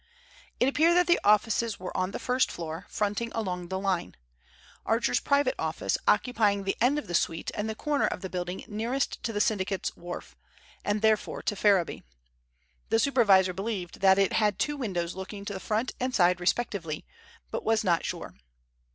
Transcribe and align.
It 0.59 0.67
appeared 0.67 0.97
that 0.97 1.05
the 1.05 1.19
offices 1.23 1.79
were 1.79 1.95
on 1.95 2.09
the 2.09 2.17
first 2.17 2.51
floor, 2.51 2.87
fronting 2.89 3.31
along 3.35 3.67
the 3.67 3.77
line, 3.79 4.15
Archer's 4.83 5.19
private 5.19 5.53
office 5.59 5.95
occupying 6.07 6.63
the 6.63 6.75
end 6.81 6.97
of 6.97 7.05
the 7.05 7.13
suite 7.13 7.51
and 7.53 7.69
the 7.69 7.75
corner 7.75 8.07
of 8.07 8.21
the 8.21 8.27
building 8.31 8.63
nearest 8.67 9.21
to 9.21 9.31
the 9.31 9.39
syndicate's 9.39 9.95
wharf, 9.95 10.35
and 10.83 11.03
therefore 11.03 11.43
to 11.43 11.55
Ferriby. 11.55 12.01
The 12.89 12.97
supervisor 12.97 13.53
believed 13.53 13.99
that 13.99 14.17
it 14.17 14.33
had 14.33 14.57
two 14.57 14.75
windows 14.75 15.13
looking 15.13 15.45
to 15.45 15.53
the 15.53 15.59
front 15.59 15.91
and 15.99 16.15
side 16.15 16.39
respectively, 16.39 17.05
but 17.51 17.63
was 17.63 17.83
not 17.83 18.03
sure. 18.03 18.33